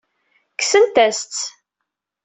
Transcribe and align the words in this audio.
Kksen-as-tt. 0.59 1.43